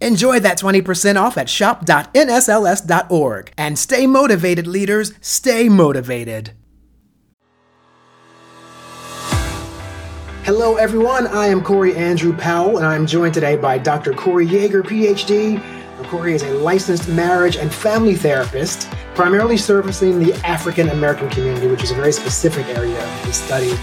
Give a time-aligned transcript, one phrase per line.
[0.00, 3.52] Enjoy that 20% off at shop.nsls.org.
[3.58, 5.12] And stay motivated, leaders.
[5.20, 6.52] Stay motivated.
[10.44, 11.26] Hello, everyone.
[11.26, 14.12] I am Corey Andrew Powell, and I'm joined today by Dr.
[14.12, 15.60] Corey Yeager, PhD.
[16.04, 21.82] Corey is a licensed marriage and family therapist, primarily servicing the African American community, which
[21.82, 23.74] is a very specific area of his study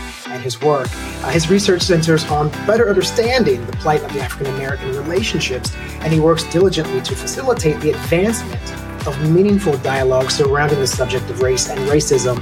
[0.43, 0.87] his work.
[1.23, 6.13] Uh, his research centers on better understanding the plight of the African American relationships, and
[6.13, 11.69] he works diligently to facilitate the advancement of meaningful dialogue surrounding the subject of race
[11.69, 12.37] and racism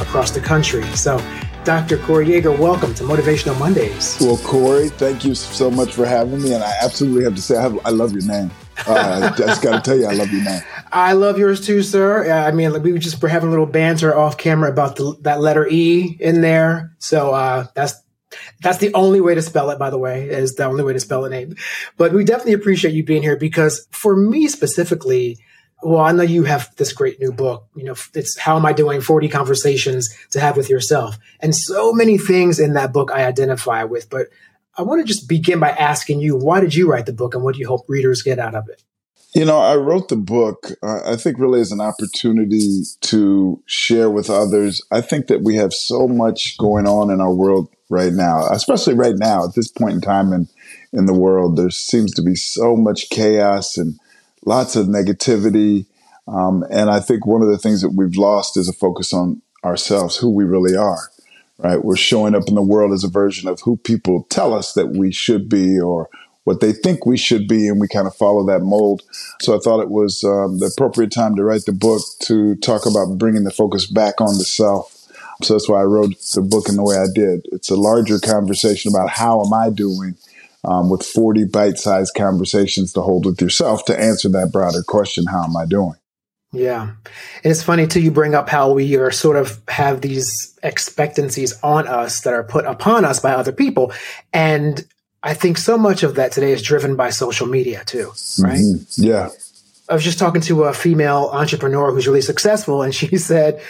[0.00, 0.82] across the country.
[0.94, 1.18] So,
[1.64, 1.98] Dr.
[1.98, 4.16] Corey Yeager, welcome to Motivational Mondays.
[4.20, 6.54] Well, Corey, thank you so much for having me.
[6.54, 8.52] And I absolutely have to say, I, have, I love your name.
[8.86, 10.62] Uh, I just got to tell you, I love your name.
[10.92, 12.30] I love yours too, sir.
[12.30, 15.40] I mean, like, we were just having a little banter off camera about the, that
[15.40, 16.94] letter E in there.
[16.98, 17.94] So uh, that's
[18.60, 21.00] that's the only way to spell it, by the way, is the only way to
[21.00, 21.54] spell a name.
[21.96, 25.38] But we definitely appreciate you being here because for me specifically,
[25.82, 27.66] well, I know you have this great new book.
[27.76, 31.18] You know, it's How Am I Doing 40 Conversations to Have with Yourself.
[31.40, 34.10] And so many things in that book I identify with.
[34.10, 34.28] But
[34.76, 37.44] I want to just begin by asking you, why did you write the book and
[37.44, 38.82] what do you hope readers get out of it?
[39.36, 44.08] You know, I wrote the book, uh, I think, really as an opportunity to share
[44.08, 44.80] with others.
[44.90, 48.94] I think that we have so much going on in our world right now, especially
[48.94, 50.48] right now at this point in time in,
[50.94, 51.58] in the world.
[51.58, 54.00] There seems to be so much chaos and
[54.46, 55.84] lots of negativity.
[56.26, 59.42] Um, and I think one of the things that we've lost is a focus on
[59.62, 61.10] ourselves, who we really are,
[61.58, 61.84] right?
[61.84, 64.96] We're showing up in the world as a version of who people tell us that
[64.96, 66.08] we should be or
[66.46, 69.02] what they think we should be, and we kind of follow that mold.
[69.42, 72.86] So I thought it was um, the appropriate time to write the book to talk
[72.86, 74.92] about bringing the focus back on the self.
[75.42, 77.46] So that's why I wrote the book in the way I did.
[77.50, 80.14] It's a larger conversation about how am I doing
[80.64, 85.26] um, with 40 bite sized conversations to hold with yourself to answer that broader question
[85.26, 85.94] how am I doing?
[86.52, 86.82] Yeah.
[87.42, 91.58] And it's funny too, you bring up how we are sort of have these expectancies
[91.62, 93.92] on us that are put upon us by other people.
[94.32, 94.86] And
[95.26, 98.60] I think so much of that today is driven by social media too, right?
[98.60, 99.02] Mm-hmm.
[99.02, 99.30] Yeah.
[99.88, 103.60] I was just talking to a female entrepreneur who's really successful, and she said,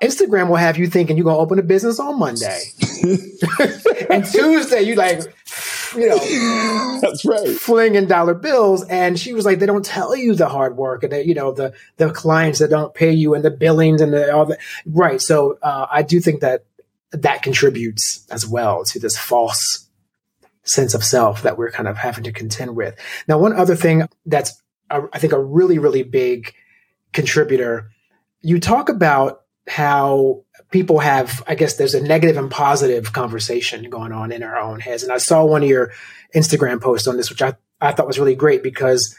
[0.00, 2.62] Instagram will have you thinking you're gonna open a business on Monday,
[4.08, 5.22] and Tuesday you like,
[5.96, 8.84] you know, that's right, flinging dollar bills.
[8.84, 11.50] And she was like, they don't tell you the hard work and the, you know
[11.50, 14.60] the the clients that don't pay you and the billings and the, all that.
[14.86, 15.20] Right.
[15.20, 16.64] So uh, I do think that
[17.10, 19.89] that contributes as well to this false
[20.62, 22.98] sense of self that we're kind of having to contend with.
[23.26, 24.60] Now, one other thing that's
[24.90, 26.54] I think a really really big
[27.12, 27.90] contributor.
[28.40, 34.12] You talk about how people have, I guess there's a negative and positive conversation going
[34.12, 35.02] on in our own heads.
[35.02, 35.92] And I saw one of your
[36.34, 39.16] Instagram posts on this, which I, I thought was really great because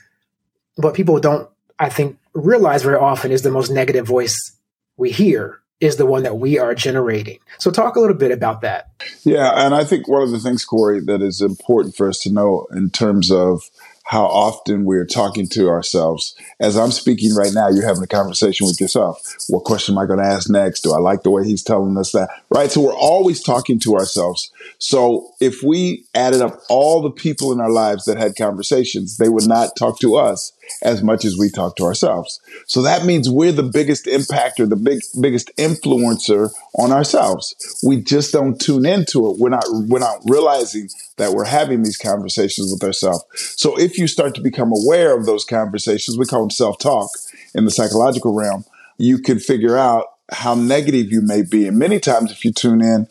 [0.75, 1.49] what people don't,
[1.79, 4.57] I think, realize very often is the most negative voice
[4.97, 7.39] we hear is the one that we are generating.
[7.57, 8.91] So talk a little bit about that.
[9.23, 12.31] Yeah, and I think one of the things, Corey, that is important for us to
[12.31, 13.69] know in terms of
[14.11, 16.35] how often we're talking to ourselves.
[16.59, 19.21] As I'm speaking right now, you're having a conversation with yourself.
[19.47, 20.81] What question am I going to ask next?
[20.81, 22.29] Do I like the way he's telling us that?
[22.49, 22.69] Right.
[22.69, 24.51] So we're always talking to ourselves.
[24.79, 29.29] So if we added up all the people in our lives that had conversations, they
[29.29, 30.51] would not talk to us
[30.81, 32.39] as much as we talk to ourselves.
[32.65, 37.55] So that means we're the biggest impactor, the big, biggest influencer on ourselves.
[37.85, 39.37] We just don't tune into it.
[39.37, 43.23] We're not, we're not realizing that we're having these conversations with ourselves.
[43.57, 47.09] So if you start to become aware of those conversations, we call them self talk
[47.53, 48.65] in the psychological realm,
[48.97, 51.67] you can figure out how negative you may be.
[51.67, 53.07] And many times, if you tune in,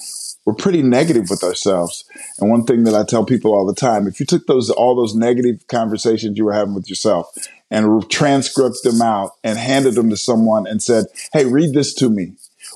[0.50, 2.04] we're pretty negative with ourselves.
[2.40, 4.96] And one thing that I tell people all the time, if you took those all
[4.96, 7.32] those negative conversations you were having with yourself
[7.70, 12.08] and transcribed them out and handed them to someone and said, "Hey, read this to
[12.08, 12.32] me,"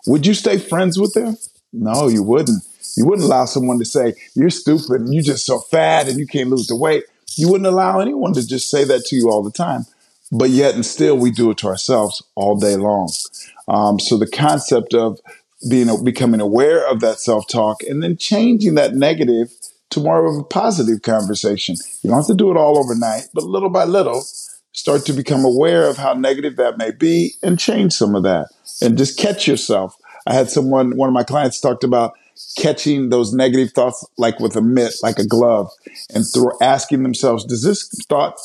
[0.06, 1.37] would you stay friends with them?
[1.73, 2.62] No, you wouldn't.
[2.97, 6.29] You wouldn't allow someone to say, You're stupid and you're just so fat and you
[6.29, 7.03] can't lose the weight.
[7.37, 9.87] You wouldn't allow anyone to just say that to you all the time.
[10.31, 13.11] But yet, and still, we do it to ourselves all day long.
[13.67, 15.19] Um, so the concept of
[15.69, 19.52] being becoming aware of that self talk and then changing that negative
[19.90, 21.76] to more of a positive conversation.
[22.02, 24.25] You don't have to do it all overnight, but little by little,
[24.72, 28.49] start to become aware of how negative that may be and change some of that
[28.82, 29.96] and just catch yourself.
[30.26, 32.14] I had someone, one of my clients talked about
[32.58, 35.70] catching those negative thoughts like with a mitt, like a glove,
[36.12, 38.37] and through asking themselves, does this thought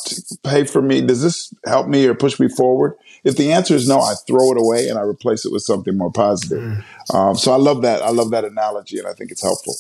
[0.44, 1.02] pay for me?
[1.02, 2.94] Does this help me or push me forward?
[3.24, 5.98] If the answer is no, I throw it away and I replace it with something
[5.98, 6.60] more positive.
[6.60, 6.84] Mm.
[7.14, 8.02] Um, so I love that.
[8.02, 9.76] I love that analogy, and I think it's helpful.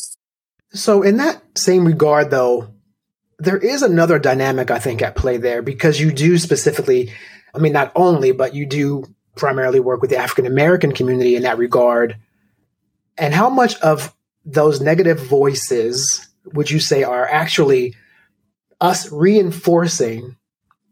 [0.71, 2.69] So in that same regard, though,
[3.37, 7.11] there is another dynamic I think at play there because you do specifically,
[7.55, 9.05] I mean, not only, but you do
[9.35, 12.17] primarily work with the African American community in that regard
[13.19, 14.15] and how much of
[14.45, 17.95] those negative voices would you say are actually
[18.81, 20.35] us reinforcing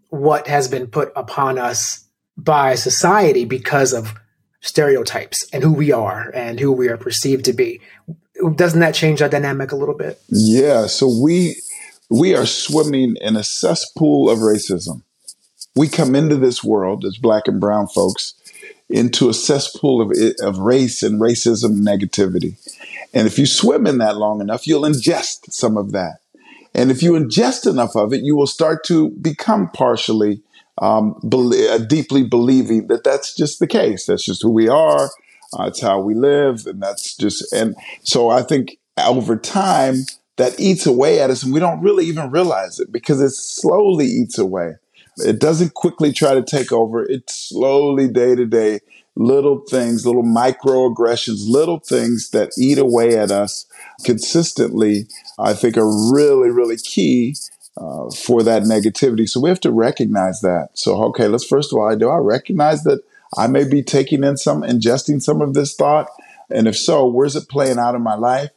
[0.10, 2.07] what has been put upon us
[2.38, 4.14] by society because of
[4.62, 7.80] stereotypes and who we are and who we are perceived to be
[8.56, 11.56] doesn't that change our dynamic a little bit yeah so we
[12.10, 15.02] we are swimming in a cesspool of racism
[15.76, 18.34] we come into this world as black and brown folks
[18.90, 20.12] into a cesspool of,
[20.42, 22.56] of race and racism negativity.
[23.14, 26.20] And if you swim in that long enough, you'll ingest some of that.
[26.74, 30.42] And if you ingest enough of it, you will start to become partially
[30.80, 34.06] um, be- uh, deeply believing that that's just the case.
[34.06, 35.10] That's just who we are.
[35.58, 36.66] Uh, it's how we live.
[36.68, 40.06] And that's just, and so I think over time,
[40.38, 44.06] that eats away at us and we don't really even realize it because it slowly
[44.06, 44.76] eats away.
[45.18, 47.04] It doesn't quickly try to take over.
[47.04, 48.82] It's slowly day to day,
[49.16, 53.66] little things, little microaggressions, little things that eat away at us
[54.04, 55.08] consistently,
[55.40, 57.36] I think are really, really key
[57.78, 59.30] uh, for that negativity.
[59.30, 60.70] So we have to recognize that.
[60.74, 63.02] So, okay, let's first of all, do I recognize that
[63.38, 66.10] I may be taking in some, ingesting some of this thought?
[66.50, 68.52] And if so, where's it playing out in my life?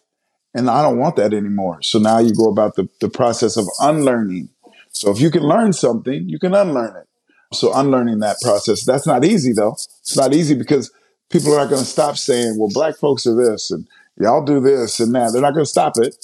[0.55, 1.83] And I don't want that anymore.
[1.83, 4.49] So now you go about the, the process of unlearning
[4.93, 7.07] so if you can learn something, you can unlearn it.
[7.53, 9.73] So unlearning that process, that's not easy though.
[9.73, 10.93] It's not easy because
[11.31, 13.87] people are not going to stop saying, well, black folks are this and
[14.19, 15.33] y'all do this and that.
[15.33, 16.15] They're not going to stop it.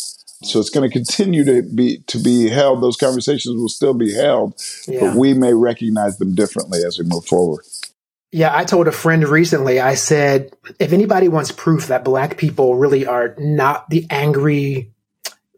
[0.43, 2.83] So it's going to continue to be to be held.
[2.83, 5.01] Those conversations will still be held, yeah.
[5.01, 7.65] but we may recognize them differently as we move forward.
[8.33, 9.81] Yeah, I told a friend recently.
[9.81, 14.93] I said, if anybody wants proof that black people really are not the angry,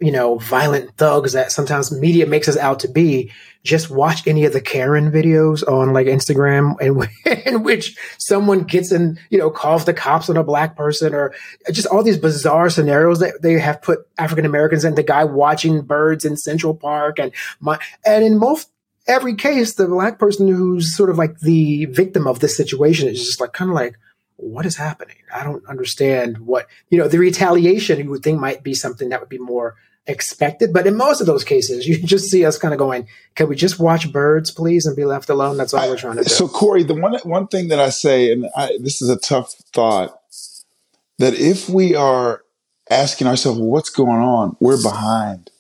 [0.01, 3.33] you know, violent thugs that sometimes media makes us out to be,
[3.65, 6.81] just watch any of the Karen videos on like Instagram
[7.27, 11.15] in, in which someone gets in, you know, calls the cops on a black person
[11.15, 11.35] or
[11.73, 14.95] just all these bizarre scenarios that they have put African Americans in.
[14.95, 18.71] The guy watching birds in Central Park and my, and in most,
[19.07, 23.25] every case, the black person who's sort of like the victim of this situation is
[23.25, 23.99] just like kind of like,
[24.37, 25.17] what is happening?
[25.35, 29.19] I don't understand what, you know, the retaliation you would think might be something that
[29.19, 29.75] would be more
[30.09, 30.73] expected.
[30.73, 33.55] But in most of those cases, you just see us kind of going, "Can we
[33.55, 36.29] just watch birds, please, and be left alone?" That's all we're trying to do.
[36.29, 39.53] So, Corey, the one one thing that I say, and I, this is a tough
[39.73, 40.21] thought,
[41.19, 42.43] that if we are
[42.91, 45.51] asking ourselves, well, "What's going on?" We're behind.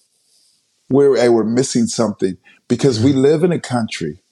[0.88, 3.06] We're we're missing something because mm-hmm.
[3.06, 4.22] we live in a country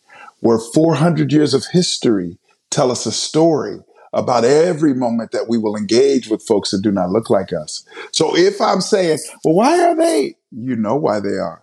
[0.41, 2.39] where 400 years of history
[2.71, 3.81] tell us a story
[4.17, 7.85] about every moment that we will engage with folks that do not look like us.
[8.13, 10.37] So if I'm saying, well, why are they?
[10.51, 11.63] You know why they are.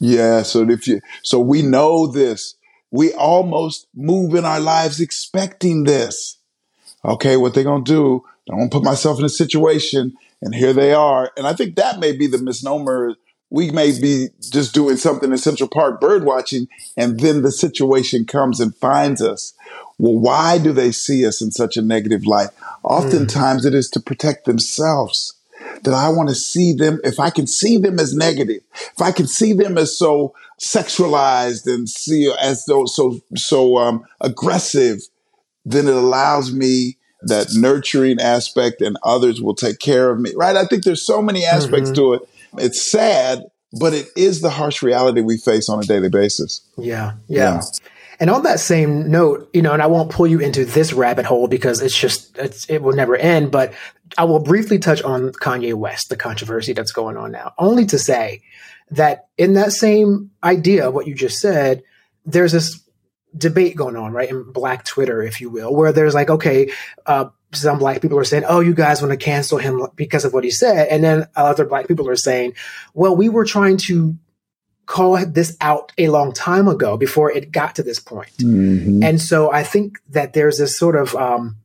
[0.00, 0.42] Yeah.
[0.42, 2.54] So if you, so we know this,
[2.90, 6.38] we almost move in our lives expecting this.
[7.04, 7.36] Okay.
[7.36, 10.94] What they're going to do, I don't put myself in a situation and here they
[10.94, 11.30] are.
[11.36, 13.14] And I think that may be the misnomer.
[13.50, 18.24] We may be just doing something in Central Park bird watching, and then the situation
[18.24, 19.54] comes and finds us.
[20.00, 22.48] Well, why do they see us in such a negative light?
[22.82, 23.68] Oftentimes mm.
[23.68, 25.34] it is to protect themselves.
[25.82, 29.12] That I want to see them, if I can see them as negative, if I
[29.12, 35.00] can see them as so sexualized and see as though so so um, aggressive,
[35.64, 40.32] then it allows me that nurturing aspect and others will take care of me.
[40.34, 40.56] Right?
[40.56, 41.94] I think there's so many aspects mm-hmm.
[41.94, 42.22] to it.
[42.58, 43.44] It's sad,
[43.78, 46.62] but it is the harsh reality we face on a daily basis.
[46.78, 47.12] Yeah.
[47.28, 47.54] Yeah.
[47.56, 47.62] yeah.
[48.20, 51.24] And on that same note, you know, and I won't pull you into this rabbit
[51.24, 53.72] hole because it's just, it's, it will never end, but
[54.18, 57.98] I will briefly touch on Kanye West, the controversy that's going on now, only to
[57.98, 58.42] say
[58.90, 61.82] that in that same idea, of what you just said,
[62.26, 62.82] there's this
[63.36, 64.28] debate going on, right?
[64.28, 66.70] In black Twitter, if you will, where there's like, okay,
[67.06, 70.32] uh, some black people are saying, "Oh, you guys want to cancel him because of
[70.32, 72.54] what he said," and then other black people are saying,
[72.94, 74.16] "Well, we were trying to
[74.90, 78.36] call this out a long time ago before it got to this point.
[78.38, 79.04] Mm-hmm.
[79.04, 81.58] And so I think that there's this sort of um,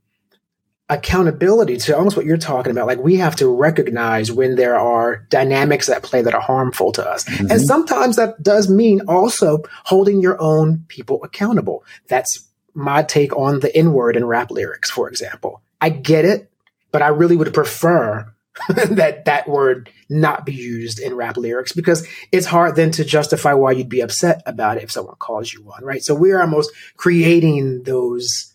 [0.89, 2.85] accountability to almost what you're talking about.
[2.85, 7.09] Like we have to recognize when there are dynamics at play that are harmful to
[7.09, 7.25] us.
[7.25, 7.49] Mm-hmm.
[7.49, 11.83] And sometimes that does mean also holding your own people accountable.
[12.07, 15.63] That's my take on the N word in rap lyrics, for example.
[15.81, 16.51] I get it,
[16.91, 18.31] but I really would prefer
[18.69, 23.53] that that word not be used in rap lyrics because it's hard then to justify
[23.53, 26.03] why you'd be upset about it if someone calls you one, right?
[26.03, 28.53] So we're almost creating those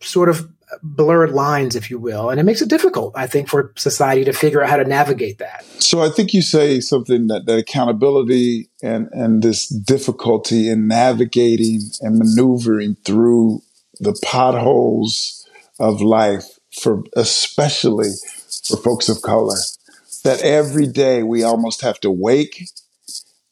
[0.00, 0.48] sort of
[0.82, 2.30] blurred lines, if you will.
[2.30, 5.38] And it makes it difficult, I think, for society to figure out how to navigate
[5.38, 5.64] that.
[5.78, 11.80] So I think you say something that, that accountability and, and this difficulty in navigating
[12.00, 13.62] and maneuvering through
[14.00, 15.46] the potholes
[15.78, 18.10] of life for especially
[18.62, 19.56] for folks of color
[20.24, 22.68] that every day we almost have to wake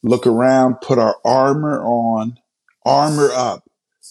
[0.02, 2.38] look around put our armor on
[2.84, 3.64] armor up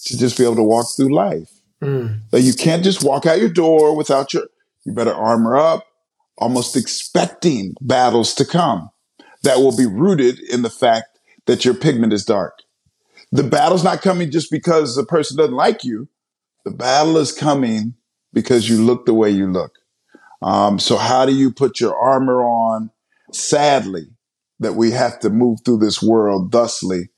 [0.05, 2.21] to just be able to walk through life Mm.
[2.31, 4.43] That you can't just walk out your door without your,
[4.85, 5.85] you better armor up,
[6.37, 8.89] almost expecting battles to come
[9.43, 12.59] that will be rooted in the fact that your pigment is dark.
[13.31, 16.09] The battle's not coming just because the person doesn't like you.
[16.65, 17.93] The battle is coming
[18.33, 19.79] because you look the way you look.
[20.41, 22.91] Um, so how do you put your armor on?
[23.31, 24.07] Sadly,
[24.59, 27.09] that we have to move through this world thusly.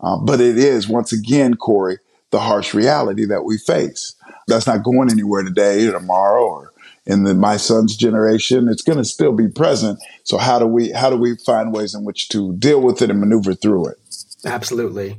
[0.00, 1.98] Uh, but it is, once again, Corey,
[2.30, 4.14] the harsh reality that we face.
[4.46, 6.72] That's not going anywhere today or tomorrow or
[7.06, 8.68] in the, my son's generation.
[8.68, 9.98] It's going to still be present.
[10.24, 13.10] So how do we how do we find ways in which to deal with it
[13.10, 13.98] and maneuver through it?
[14.44, 15.18] Absolutely.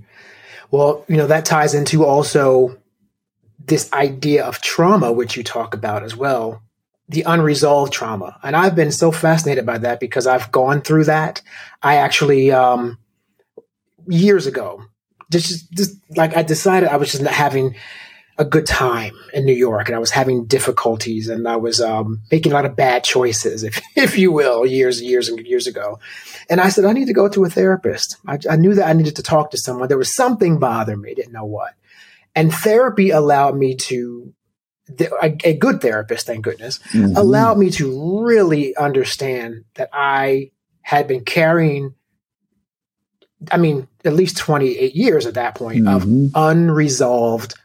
[0.72, 2.78] Well, you know that ties into also
[3.60, 6.62] this idea of trauma, which you talk about as well,
[7.12, 8.40] the unresolved trauma.
[8.42, 11.42] And I've been so fascinated by that because I've gone through that.
[11.84, 12.98] I actually, um,
[14.08, 14.86] years ago,
[15.30, 17.76] just, just like I decided I was just not having
[18.38, 22.22] a good time in New York and I was having difficulties and I was um,
[22.32, 25.68] making a lot of bad choices, if, if you will, years and years and years
[25.68, 26.00] ago.
[26.50, 28.18] And I said, I need to go to a therapist.
[28.26, 29.90] I, I knew that I needed to talk to someone.
[29.90, 31.74] There was something bothering me, didn't know what.
[32.36, 34.34] And therapy allowed me to,
[35.00, 37.16] a, a good therapist, thank goodness, mm-hmm.
[37.16, 41.94] allowed me to really understand that I had been carrying
[43.52, 46.26] I mean, at least 28 years at that point mm-hmm.
[46.26, 47.56] of unresolved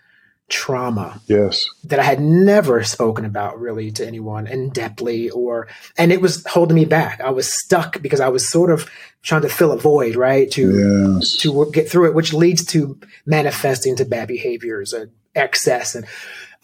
[0.48, 1.20] trauma.
[1.26, 1.66] Yes.
[1.84, 5.68] That I had never spoken about really to anyone in depthly or
[5.98, 7.20] and it was holding me back.
[7.20, 8.88] I was stuck because I was sort of
[9.22, 10.50] trying to fill a void, right?
[10.52, 11.36] To yes.
[11.38, 16.06] to get through it, which leads to manifesting to bad behaviors and excess and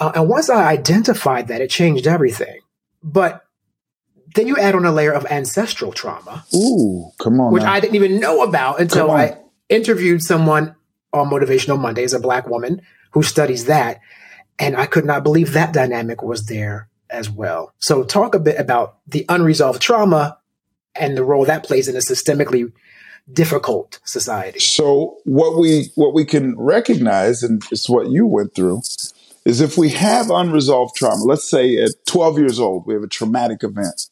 [0.02, 2.60] uh, and once I identified that, it changed everything.
[3.02, 3.44] But
[4.34, 6.44] then you add on a layer of ancestral trauma.
[6.54, 7.52] Ooh, come on.
[7.52, 7.72] Which now.
[7.72, 10.74] I didn't even know about until I interviewed someone
[11.12, 12.82] on Motivational Mondays, a black woman
[13.12, 14.00] who studies that.
[14.58, 17.72] And I could not believe that dynamic was there as well.
[17.78, 20.38] So talk a bit about the unresolved trauma
[20.94, 22.72] and the role that plays in a systemically
[23.32, 24.58] difficult society.
[24.58, 28.82] So what we what we can recognize, and it's what you went through,
[29.44, 33.08] is if we have unresolved trauma, let's say at 12 years old, we have a
[33.08, 34.08] traumatic event.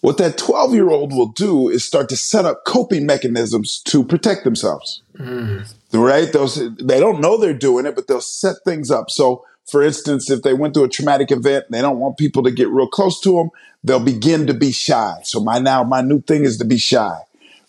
[0.00, 4.02] What that 12 year old will do is start to set up coping mechanisms to
[4.02, 5.02] protect themselves.
[5.18, 5.72] Mm.
[5.92, 6.32] Right?
[6.32, 9.10] Those, they don't know they're doing it, but they'll set things up.
[9.10, 12.42] So, for instance, if they went through a traumatic event and they don't want people
[12.44, 13.50] to get real close to them,
[13.84, 15.20] they'll begin to be shy.
[15.22, 17.18] So my now, my new thing is to be shy,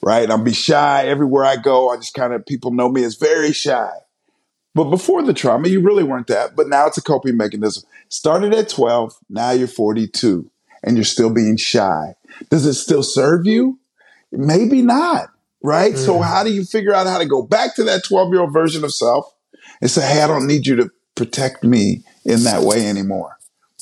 [0.01, 0.29] right?
[0.29, 1.89] I'll be shy everywhere I go.
[1.89, 3.91] I just kind of, people know me as very shy.
[4.73, 6.55] But before the trauma, you really weren't that.
[6.55, 7.83] But now it's a coping mechanism.
[8.09, 10.49] Started at 12, now you're 42,
[10.83, 12.15] and you're still being shy.
[12.49, 13.79] Does it still serve you?
[14.31, 15.29] Maybe not,
[15.61, 15.93] right?
[15.93, 15.97] Mm.
[15.97, 18.53] So, how do you figure out how to go back to that 12 year old
[18.53, 19.33] version of self
[19.81, 23.37] and say, hey, I don't need you to protect me in that way anymore?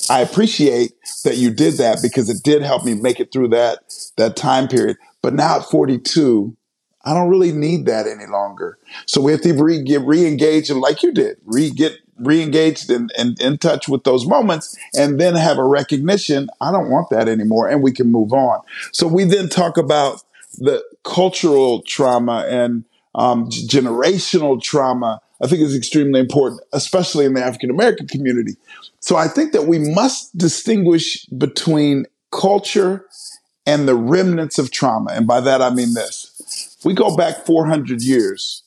[0.08, 0.92] I appreciate
[1.24, 3.78] that you did that because it did help me make it through that
[4.16, 4.96] that time period.
[5.22, 6.56] But now at 42,
[7.04, 8.78] I don't really need that any longer.
[9.06, 13.40] So we have to re- get re-engaged like you did, re get re-engaged and, and
[13.40, 16.48] in touch with those moments and then have a recognition.
[16.60, 17.68] I don't want that anymore.
[17.68, 18.60] And we can move on.
[18.92, 20.22] So we then talk about
[20.58, 25.20] the cultural trauma and um, generational trauma.
[25.42, 28.56] I think is extremely important, especially in the African American community.
[29.00, 33.06] So I think that we must distinguish between culture
[33.64, 35.12] and the remnants of trauma.
[35.12, 36.29] And by that, I mean this
[36.84, 38.62] we go back 400 years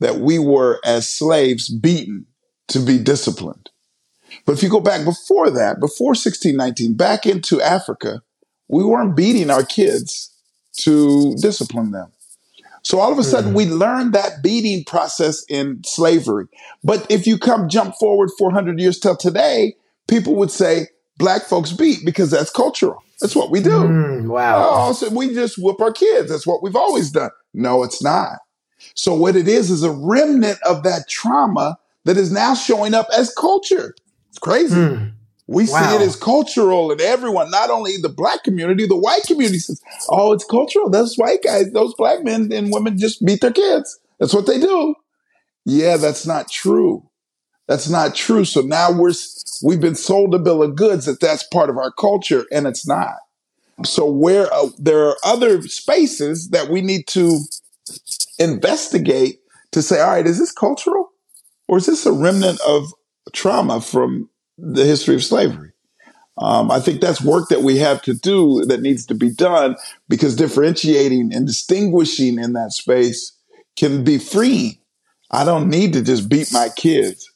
[0.00, 2.26] that we were as slaves beaten
[2.68, 3.70] to be disciplined.
[4.46, 8.22] But if you go back before that, before 1619, back into Africa,
[8.68, 10.34] we weren't beating our kids
[10.78, 12.12] to discipline them.
[12.82, 13.56] So all of a sudden, mm.
[13.56, 16.46] we learned that beating process in slavery.
[16.82, 19.74] But if you come jump forward 400 years till today,
[20.08, 20.86] people would say
[21.20, 23.02] black folks beat because that's cultural.
[23.20, 23.70] That's what we do.
[23.70, 24.68] Mm, wow.
[24.72, 26.30] Oh, so we just whoop our kids.
[26.30, 27.30] That's what we've always done.
[27.54, 28.38] No, it's not.
[28.94, 33.06] So what it is is a remnant of that trauma that is now showing up
[33.16, 33.94] as culture.
[34.30, 34.74] It's crazy.
[34.74, 35.12] Mm,
[35.46, 39.58] We see it as cultural, and everyone, not only the black community, the white community
[39.58, 40.88] says, "Oh, it's cultural.
[40.88, 43.98] Those white guys, those black men and women just beat their kids.
[44.18, 44.94] That's what they do."
[45.66, 47.02] Yeah, that's not true.
[47.70, 48.44] That's not true.
[48.44, 49.12] So now we're
[49.62, 52.84] we've been sold a bill of goods that that's part of our culture, and it's
[52.84, 53.14] not.
[53.84, 57.38] So where uh, there are other spaces that we need to
[58.40, 59.38] investigate
[59.70, 61.12] to say, all right, is this cultural,
[61.68, 62.92] or is this a remnant of
[63.32, 65.70] trauma from the history of slavery?
[66.38, 69.76] Um, I think that's work that we have to do that needs to be done
[70.08, 73.30] because differentiating and distinguishing in that space
[73.76, 74.78] can be freeing.
[75.30, 77.29] I don't need to just beat my kids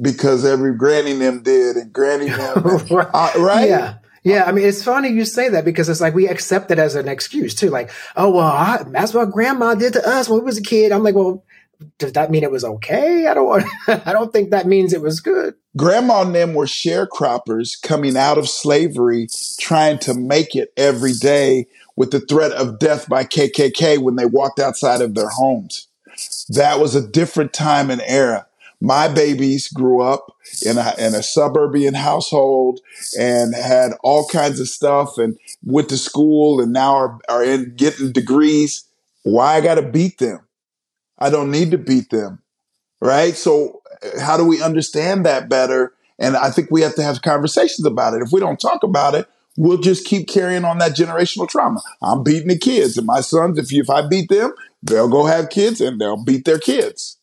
[0.00, 3.08] because every granny them did and granny them, right.
[3.12, 3.68] uh, right?
[3.68, 3.98] Yeah.
[4.22, 6.96] Yeah, I mean, it's funny you say that because it's like we accept it as
[6.96, 7.70] an excuse too.
[7.70, 10.90] Like, oh well, I, that's what grandma did to us when we was a kid.
[10.90, 11.44] I'm like, well,
[11.98, 13.28] does that mean it was okay?
[13.28, 13.64] I don't.
[13.88, 15.54] I don't think that means it was good.
[15.76, 19.28] Grandma and them were sharecroppers coming out of slavery,
[19.60, 24.26] trying to make it every day with the threat of death by KKK when they
[24.26, 25.86] walked outside of their homes.
[26.48, 28.46] That was a different time and era.
[28.86, 30.32] My babies grew up
[30.64, 32.78] in a, in a suburban household
[33.18, 37.74] and had all kinds of stuff and went to school and now are, are in
[37.74, 38.84] getting degrees.
[39.24, 40.38] Why I got to beat them?
[41.18, 42.38] I don't need to beat them.
[43.00, 43.36] Right.
[43.36, 45.92] So uh, how do we understand that better?
[46.20, 48.22] And I think we have to have conversations about it.
[48.22, 49.26] If we don't talk about it,
[49.56, 51.80] we'll just keep carrying on that generational trauma.
[52.00, 55.26] I'm beating the kids, and my sons, if you, if I beat them, they'll go
[55.26, 57.18] have kids and they'll beat their kids.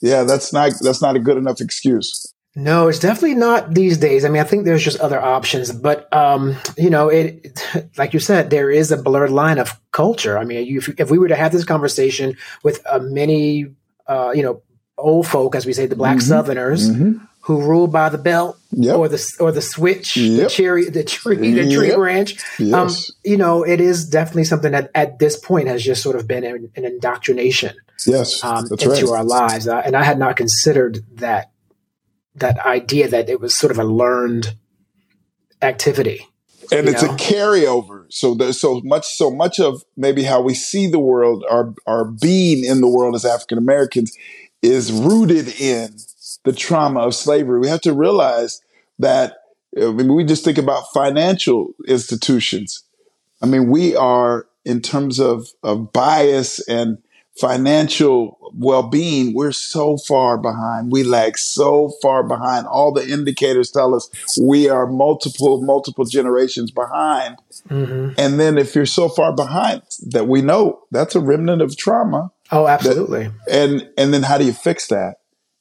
[0.00, 2.32] Yeah, that's not that's not a good enough excuse.
[2.56, 4.24] No, it's definitely not these days.
[4.24, 7.62] I mean, I think there's just other options, but um, you know, it
[7.98, 10.36] like you said, there is a blurred line of culture.
[10.38, 13.66] I mean, if, if we were to have this conversation with uh, many,
[14.08, 14.62] uh, you know,
[14.96, 16.22] old folk, as we say, the Black Mhm.
[16.22, 17.24] Southerners, Mm-hmm.
[17.42, 18.96] who rule by the belt Yep.
[18.96, 21.96] or the or the switch, the cherry, the tree, the tree Yep.
[21.96, 22.38] branch.
[22.60, 23.10] Um, yes.
[23.24, 26.44] you know, it is definitely something that at this point has just sort of been
[26.44, 27.74] an, an indoctrination
[28.06, 28.42] yes.
[28.44, 29.04] um, into right.
[29.04, 31.50] our lives, uh, and I had not considered that
[32.34, 34.54] that idea that it was sort of a learned
[35.62, 36.26] activity.
[36.70, 37.12] and it's know?
[37.12, 38.06] a carryover.
[38.10, 42.04] So there's so much, so much of maybe how we see the world, our our
[42.04, 44.16] being in the world as African Americans,
[44.62, 45.96] is rooted in
[46.44, 47.60] the trauma of slavery.
[47.60, 48.60] We have to realize
[48.98, 49.38] that.
[49.76, 52.82] I mean, we just think about financial institutions.
[53.42, 56.98] I mean, we are in terms of of bias and
[57.40, 60.90] financial well-being we're so far behind.
[60.90, 62.66] We lag so far behind.
[62.66, 64.08] All the indicators tell us
[64.40, 67.36] we are multiple multiple generations behind.
[67.68, 71.76] Hmm and then if you're so far behind that we know that's a remnant of
[71.76, 72.30] trauma.
[72.50, 73.30] Oh, absolutely.
[73.50, 75.16] and and then how do you fix that?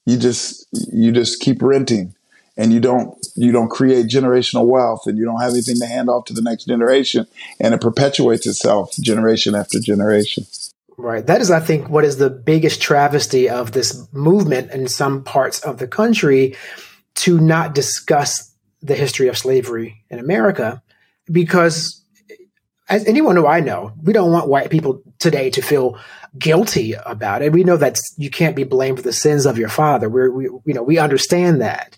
[0.06, 2.16] You just you just keep renting
[2.58, 6.10] and you don't you don't create generational wealth and you don't have anything to hand
[6.10, 7.28] off to the next generation.
[7.60, 10.46] And it perpetuates itself generation after generation
[11.00, 11.26] Right.
[11.26, 15.60] That is, I think, what is the biggest travesty of this movement in some parts
[15.60, 16.56] of the country
[17.16, 20.82] to not discuss the history of slavery in America,
[21.32, 22.04] because
[22.90, 26.00] as anyone who I know, we don't want white people today to feel
[26.38, 27.52] guilty about it.
[27.52, 30.10] We know that you can't be blamed for the sins of your father.
[30.10, 31.98] We're, we, you know, we understand that.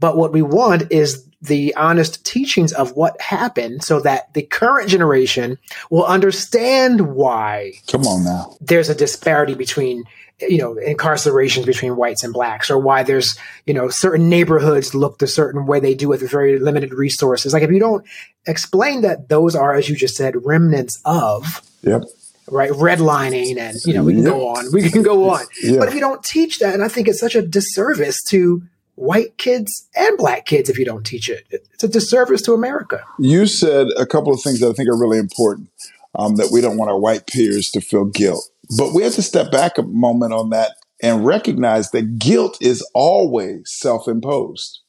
[0.00, 4.90] But what we want is the honest teachings of what happened so that the current
[4.90, 5.58] generation
[5.88, 8.54] will understand why come on now.
[8.60, 10.04] there's a disparity between
[10.40, 15.18] you know incarcerations between whites and blacks or why there's you know certain neighborhoods look
[15.18, 15.80] the certain way.
[15.80, 17.52] They do with very limited resources.
[17.52, 18.04] Like if you don't
[18.46, 22.02] explain that those are as you just said remnants of yep.
[22.48, 24.72] right redlining and you know we can go on.
[24.72, 25.44] We can go on.
[25.62, 25.78] Yeah.
[25.78, 28.62] but if you don't teach that and i think it's such a disservice to
[29.00, 33.02] white kids and black kids if you don't teach it it's a disservice to america
[33.18, 35.68] You said a couple of things that I think are really important
[36.14, 38.48] um, that we don't want our white peers to feel guilt.
[38.76, 42.82] But we have to step back a moment on that and recognize that guilt is
[42.94, 44.80] always self imposed.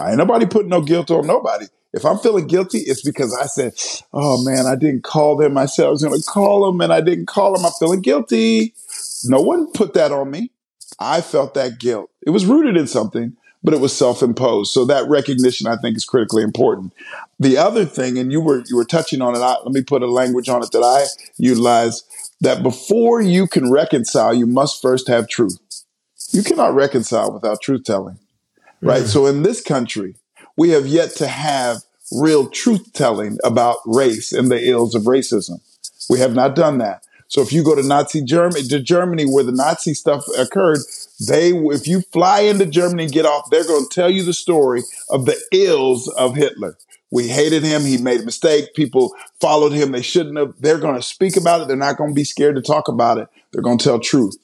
[0.00, 1.66] Ain't nobody putting no guilt on nobody.
[1.92, 3.74] If I'm feeling guilty, it's because I said,
[4.14, 5.58] oh man, I didn't call them.
[5.58, 7.66] I said I was going to call them and I didn't call them.
[7.66, 8.74] I'm feeling guilty.
[9.24, 10.50] No one put that on me.
[10.98, 12.10] I felt that guilt.
[12.26, 14.72] It was rooted in something, but it was self-imposed.
[14.72, 16.92] So that recognition, I think, is critically important.
[17.38, 19.40] The other thing, and you were you were touching on it.
[19.40, 22.04] I, let me put a language on it that I utilize.
[22.40, 25.58] That before you can reconcile, you must first have truth.
[26.32, 28.18] You cannot reconcile without truth telling,
[28.80, 29.02] right?
[29.02, 29.06] Mm-hmm.
[29.06, 30.16] So in this country,
[30.56, 35.60] we have yet to have real truth telling about race and the ills of racism.
[36.10, 37.04] We have not done that.
[37.28, 40.80] So if you go to Nazi Germany, to Germany where the Nazi stuff occurred,
[41.28, 44.32] they, if you fly into Germany and get off, they're going to tell you the
[44.32, 46.76] story of the ills of Hitler.
[47.10, 47.82] We hated him.
[47.82, 48.74] He made a mistake.
[48.74, 49.92] People followed him.
[49.92, 50.54] They shouldn't have.
[50.58, 51.68] They're going to speak about it.
[51.68, 53.28] They're not going to be scared to talk about it.
[53.52, 54.36] They're going to tell truth.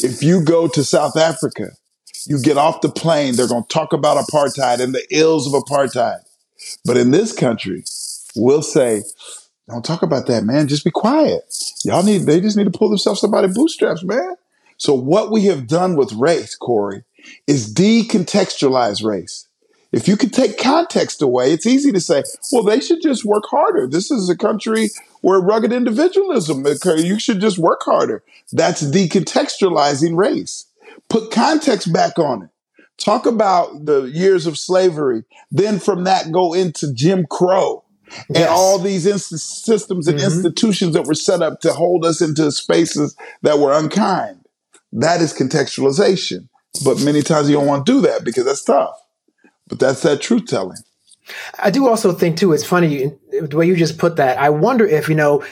[0.00, 1.70] If you go to South Africa,
[2.26, 5.60] you get off the plane, they're going to talk about apartheid and the ills of
[5.60, 6.20] apartheid.
[6.84, 7.82] But in this country,
[8.36, 9.02] we'll say,
[9.68, 10.68] don't talk about that, man.
[10.68, 11.42] Just be quiet.
[11.84, 14.36] Y'all need, they just need to pull themselves up by the bootstraps, man.
[14.82, 17.04] So what we have done with race, Corey,
[17.46, 19.46] is decontextualize race.
[19.92, 23.44] If you could take context away, it's easy to say, well, they should just work
[23.48, 23.86] harder.
[23.86, 24.90] This is a country
[25.20, 27.04] where rugged individualism, occurs.
[27.04, 28.24] you should just work harder.
[28.50, 30.66] That's decontextualizing race.
[31.08, 32.50] Put context back on it.
[32.98, 35.22] Talk about the years of slavery.
[35.52, 37.84] Then from that, go into Jim Crow
[38.26, 38.50] and yes.
[38.50, 40.26] all these inst- systems and mm-hmm.
[40.26, 44.41] institutions that were set up to hold us into spaces that were unkind.
[44.92, 46.48] That is contextualization.
[46.84, 48.94] But many times you don't want to do that because that's tough.
[49.68, 50.78] But that's that truth telling.
[51.58, 52.52] I do also think too.
[52.52, 54.38] It's funny the way you just put that.
[54.38, 55.44] I wonder if you know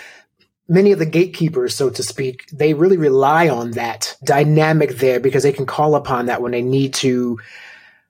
[0.69, 5.43] many of the gatekeepers, so to speak, they really rely on that dynamic there because
[5.43, 7.39] they can call upon that when they need to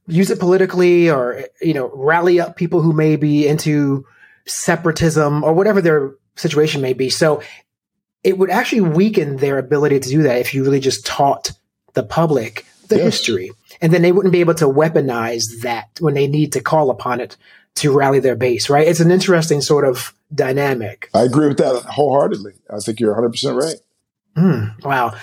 [0.07, 4.07] use it politically or you know rally up people who may be into
[4.47, 7.11] separatism or whatever their situation may be.
[7.11, 7.43] So
[8.23, 11.53] it would actually weaken their ability to do that if you really just taught
[11.95, 13.05] the public the yes.
[13.05, 16.91] history and then they wouldn't be able to weaponize that when they need to call
[16.91, 17.37] upon it
[17.77, 18.87] to rally their base, right?
[18.87, 21.09] It's an interesting sort of dynamic.
[21.15, 22.55] I agree with that wholeheartedly.
[22.69, 23.77] I think you're 100% right.
[24.37, 25.15] Mm, wow.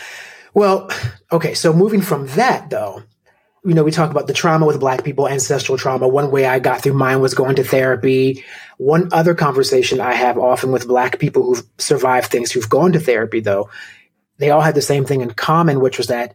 [0.53, 0.89] Well,
[1.31, 1.53] okay.
[1.53, 3.03] So moving from that, though,
[3.67, 6.07] you know, we talk about the trauma with Black people, ancestral trauma.
[6.07, 8.45] One way I got through mine was going to therapy.
[8.77, 12.99] One other conversation I have often with Black people who've survived things, who've gone to
[12.99, 13.69] therapy, though,
[14.37, 16.33] they all had the same thing in common, which was that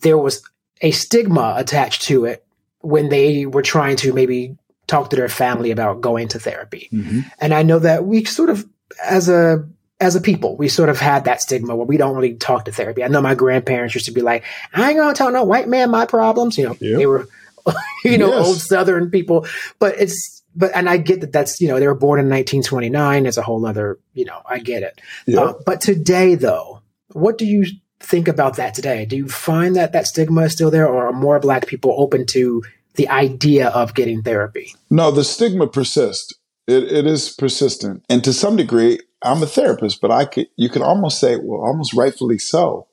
[0.00, 0.42] there was
[0.82, 2.44] a stigma attached to it
[2.80, 6.90] when they were trying to maybe talk to their family about going to therapy.
[6.92, 7.20] Mm-hmm.
[7.40, 8.68] And I know that we sort of,
[9.02, 9.66] as a
[10.02, 12.72] as a people, we sort of had that stigma where we don't really talk to
[12.72, 13.04] therapy.
[13.04, 14.42] I know my grandparents used to be like,
[14.74, 16.98] "I ain't gonna tell no white man my problems." You know, yep.
[16.98, 17.28] they were,
[18.04, 18.46] you know, yes.
[18.46, 19.46] old Southern people.
[19.78, 23.26] But it's, but and I get that that's you know they were born in 1929.
[23.26, 25.00] It's a whole other, you know, I get it.
[25.26, 25.40] Yep.
[25.40, 27.64] Uh, but today, though, what do you
[28.00, 29.06] think about that today?
[29.06, 32.26] Do you find that that stigma is still there, or are more Black people open
[32.26, 34.74] to the idea of getting therapy?
[34.90, 36.34] No, the stigma persists.
[36.66, 40.68] It, it is persistent, and to some degree, I'm a therapist, but I could you
[40.68, 42.86] could almost say, well, almost rightfully so.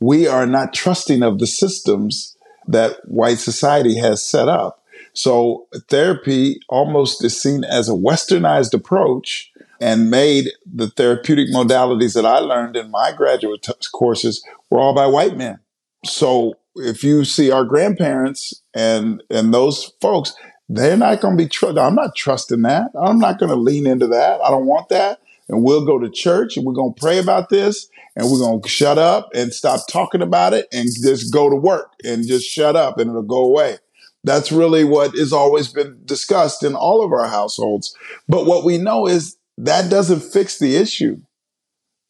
[0.00, 4.82] We are not trusting of the systems that white society has set up.
[5.14, 12.24] So therapy almost is seen as a westernized approach and made the therapeutic modalities that
[12.24, 15.58] I learned in my graduate t- courses were all by white men.
[16.04, 20.34] So if you see our grandparents and and those folks,
[20.68, 21.48] they're not going to be.
[21.48, 22.90] Tr- I'm not trusting that.
[22.98, 24.40] I'm not going to lean into that.
[24.40, 25.20] I don't want that.
[25.52, 27.86] And we'll go to church and we're going to pray about this
[28.16, 31.54] and we're going to shut up and stop talking about it and just go to
[31.54, 33.76] work and just shut up and it'll go away.
[34.24, 37.94] That's really what has always been discussed in all of our households.
[38.28, 41.20] But what we know is that doesn't fix the issue.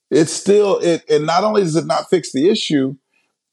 [0.09, 2.97] It's still it, and not only does it not fix the issue,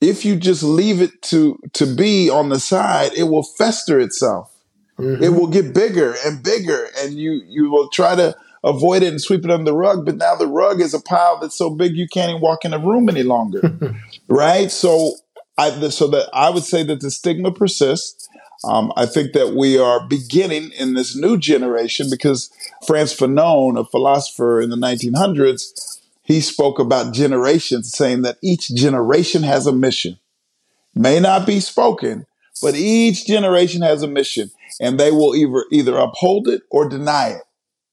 [0.01, 4.53] if you just leave it to to be on the side, it will fester itself.
[4.99, 5.23] Mm-hmm.
[5.23, 9.21] It will get bigger and bigger, and you you will try to avoid it and
[9.21, 10.05] sweep it under the rug.
[10.05, 12.73] But now the rug is a pile that's so big you can't even walk in
[12.73, 13.61] a room any longer,
[14.27, 14.71] right?
[14.71, 15.13] So
[15.57, 18.27] I so that I would say that the stigma persists.
[18.65, 22.51] Um, I think that we are beginning in this new generation because
[22.85, 29.43] Frantz Fanon, a philosopher in the 1900s, he spoke about generations, saying that each generation
[29.43, 30.19] has a mission.
[30.93, 32.25] May not be spoken,
[32.61, 37.29] but each generation has a mission, and they will either either uphold it or deny
[37.29, 37.43] it,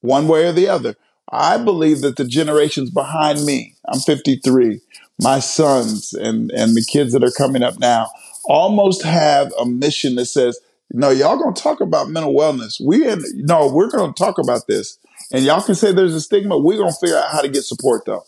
[0.00, 0.96] one way or the other.
[1.30, 4.80] I believe that the generations behind me, I'm 53,
[5.20, 8.08] my sons and, and the kids that are coming up now,
[8.44, 10.58] almost have a mission that says,
[10.92, 12.80] no, y'all gonna talk about mental wellness.
[12.80, 14.98] We in, no, we're gonna talk about this.
[15.32, 16.56] And y'all can say there's a stigma.
[16.56, 18.24] We're gonna figure out how to get support though,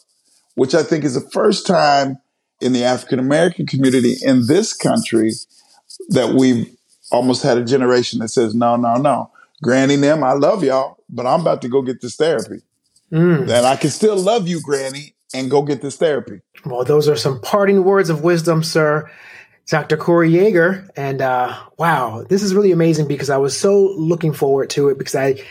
[0.55, 2.19] which I think is the first time
[2.61, 5.33] in the African American community in this country
[6.09, 6.75] that we've
[7.13, 9.31] almost had a generation that says, no, no, no.
[9.62, 12.62] Granny them, I love y'all, but I'm about to go get this therapy.
[13.12, 13.42] Mm.
[13.42, 16.40] And I can still love you, Granny, and go get this therapy.
[16.64, 19.11] Well, those are some parting words of wisdom, sir.
[19.68, 19.99] Dr.
[19.99, 20.88] Corey Yeager.
[20.97, 24.99] And uh, wow, this is really amazing because I was so looking forward to it
[24.99, 25.42] because I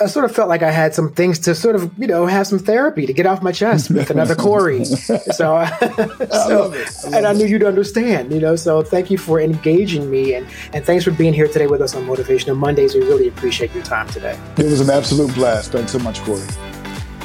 [0.00, 2.46] I sort of felt like I had some things to sort of, you know, have
[2.46, 4.84] some therapy to get off my chest with another Corey.
[4.84, 5.14] so,
[5.56, 8.56] uh, so I and I knew you'd understand, you know.
[8.56, 11.94] So thank you for engaging me, and and thanks for being here today with us
[11.94, 12.94] on Motivational Mondays.
[12.94, 14.38] We really appreciate your time today.
[14.56, 15.72] It was an absolute blast.
[15.72, 16.42] Thanks so much, Corey.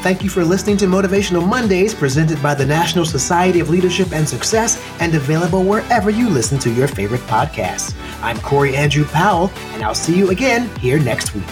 [0.01, 4.27] Thank you for listening to Motivational Mondays, presented by the National Society of Leadership and
[4.27, 7.95] Success, and available wherever you listen to your favorite podcasts.
[8.23, 11.43] I'm Corey Andrew Powell, and I'll see you again here next week.